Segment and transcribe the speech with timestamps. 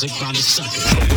[0.00, 1.07] music by the sucker.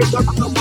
[0.00, 0.60] Music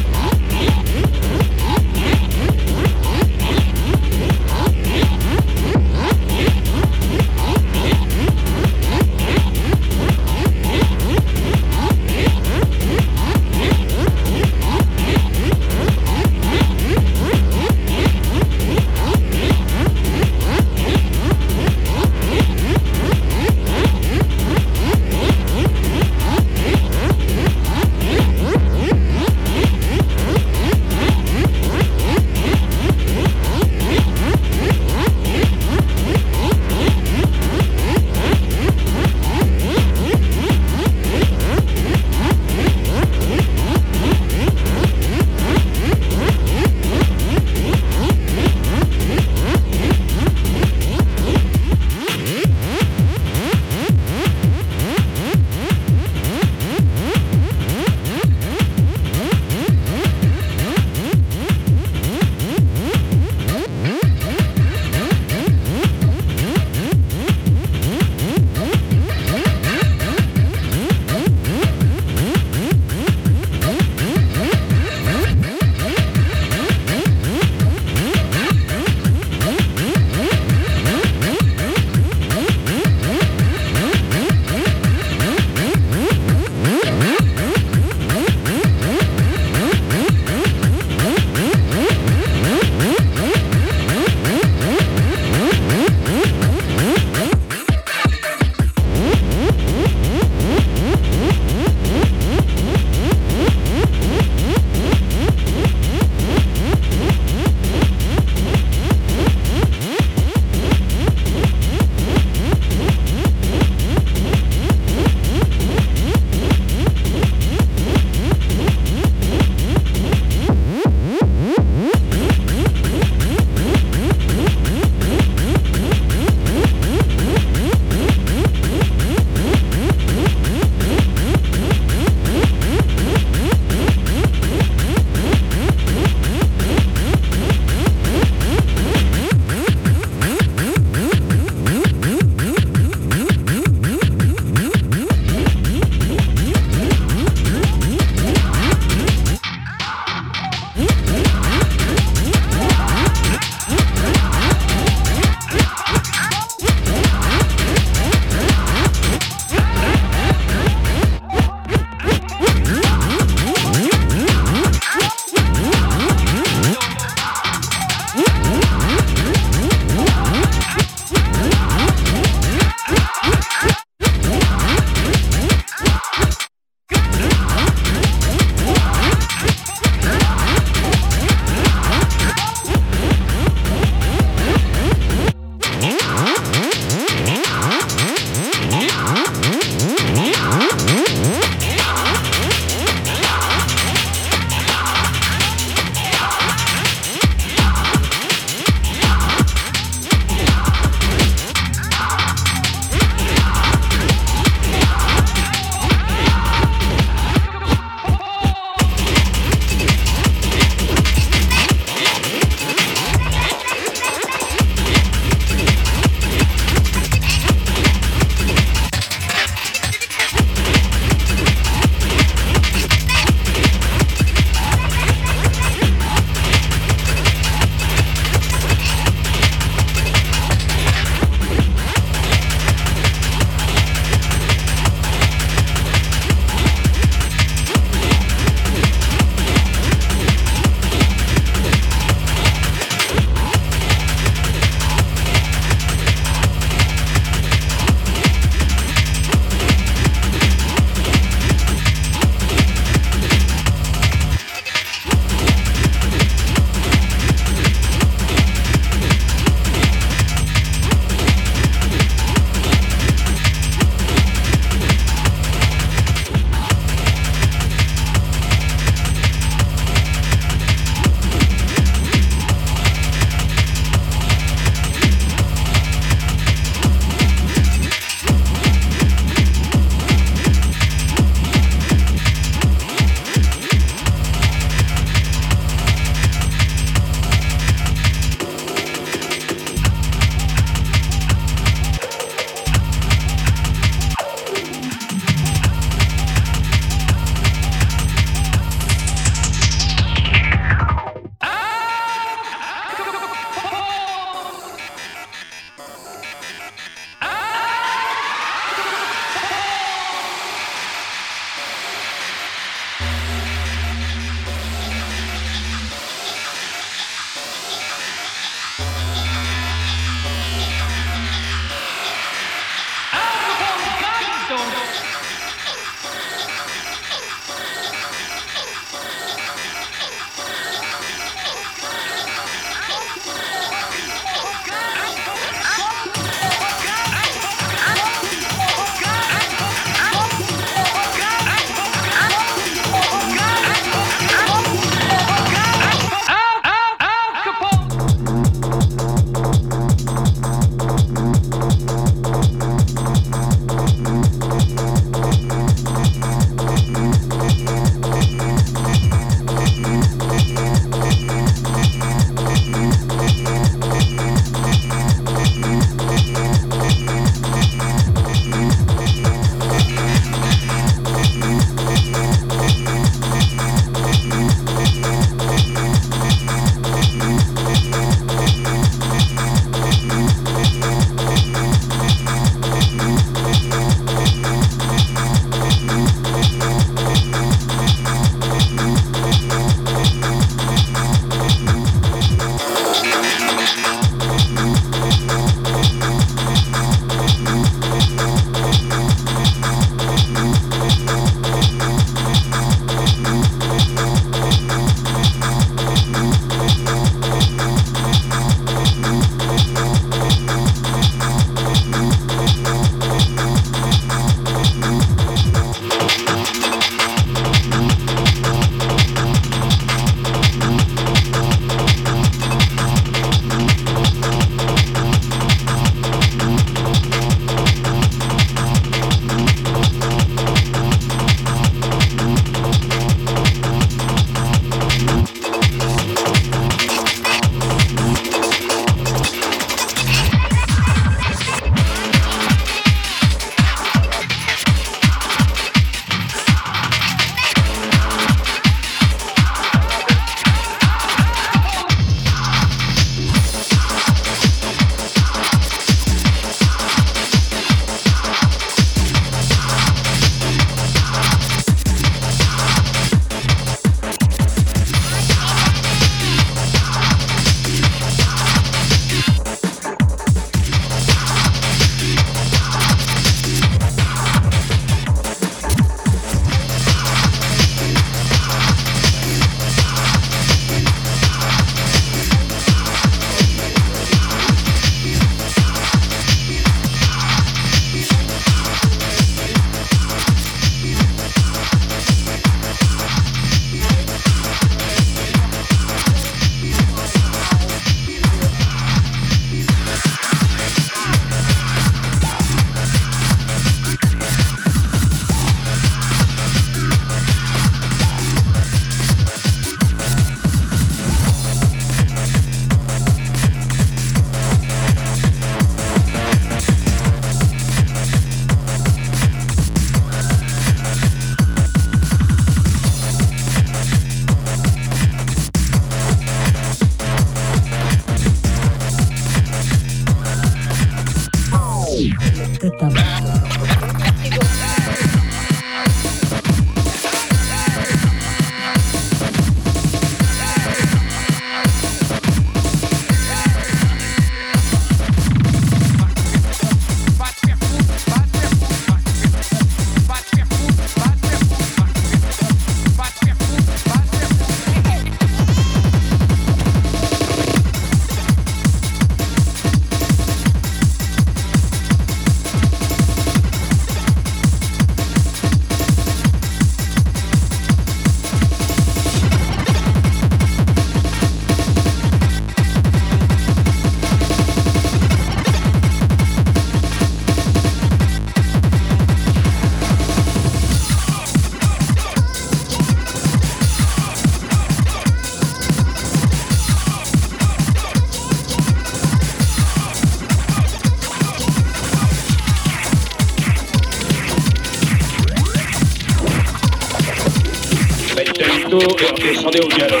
[598.80, 600.00] et redescendez au dialogue.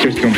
[0.00, 0.32] Quelqu'un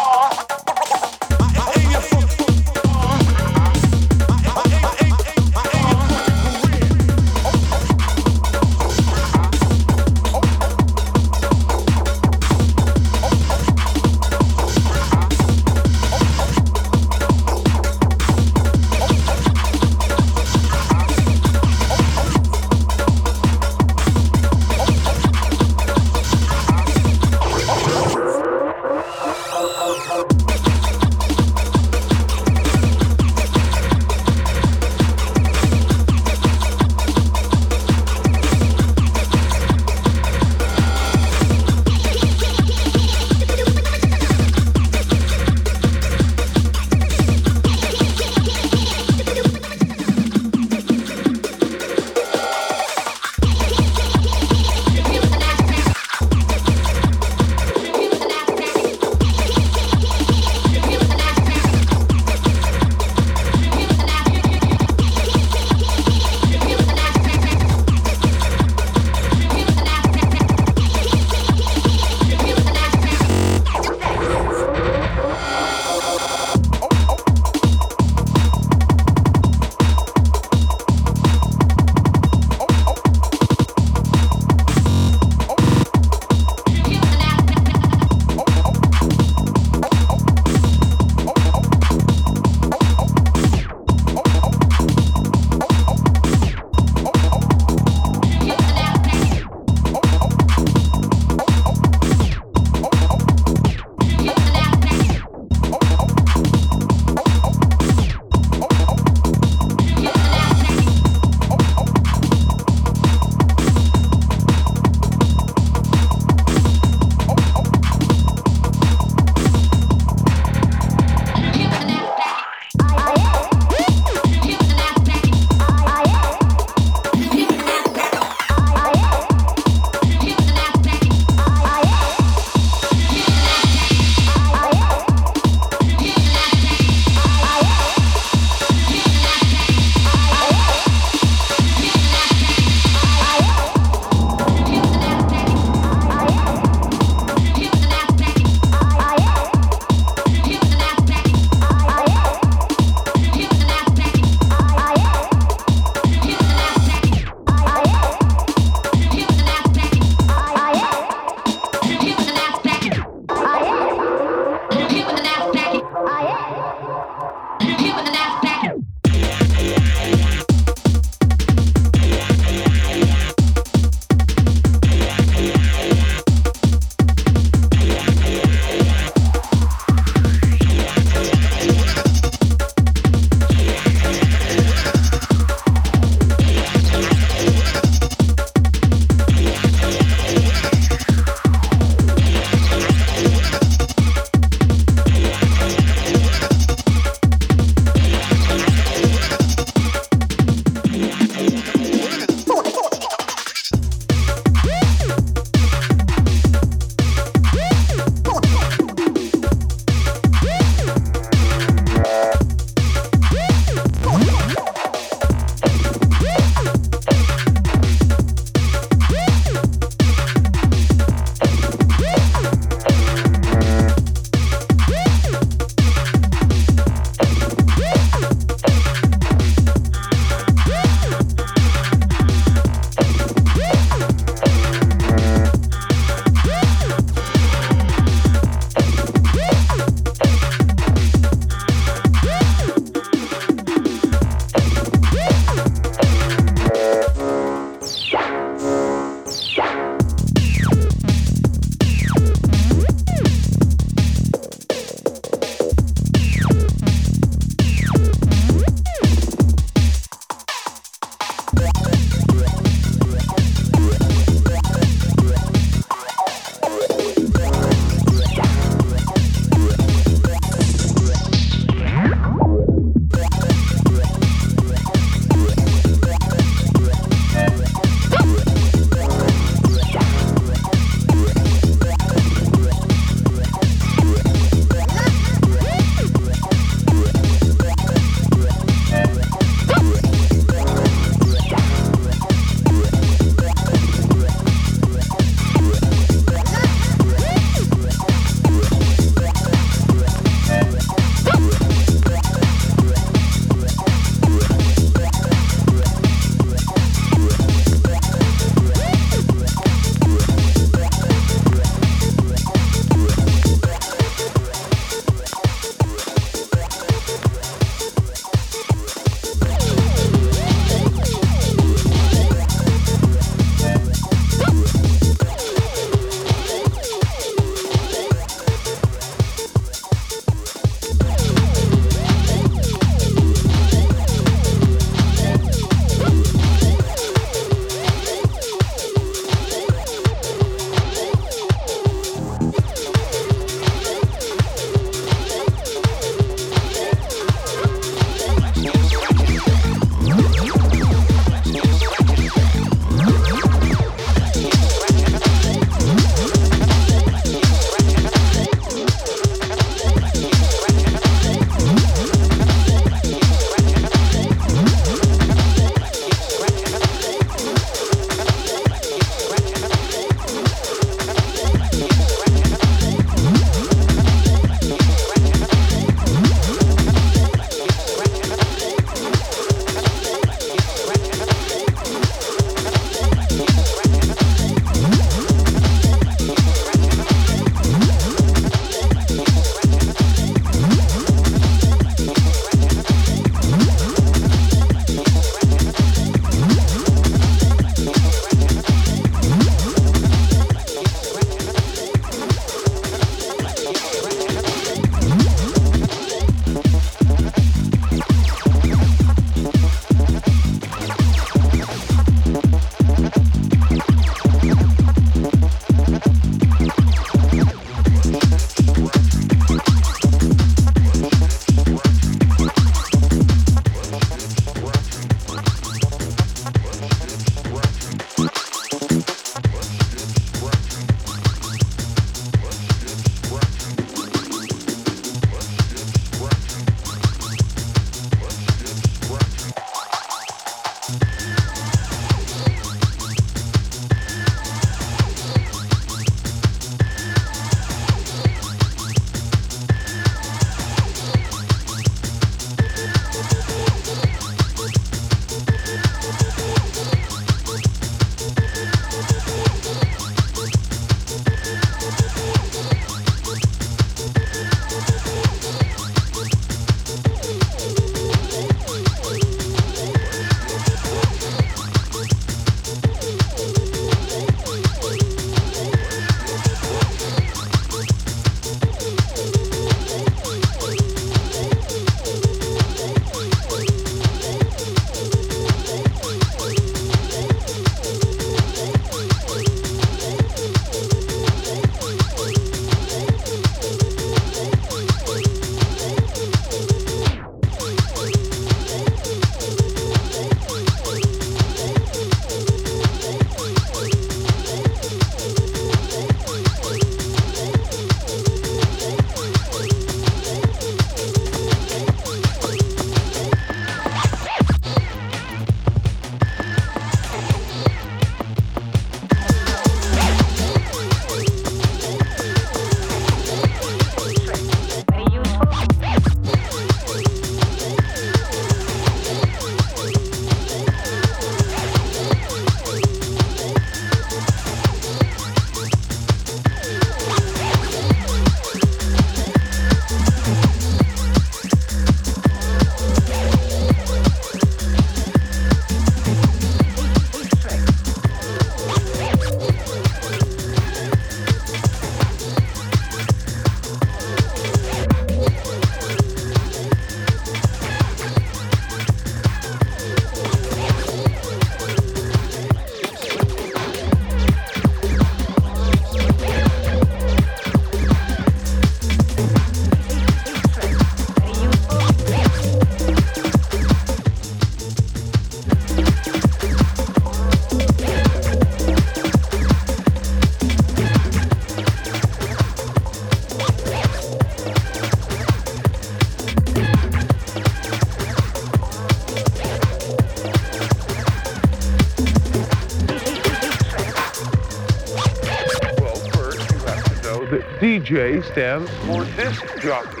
[597.84, 600.00] DJ stands for disc jockey,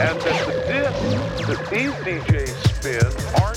[0.00, 3.51] and that the discs that these DJs spin aren't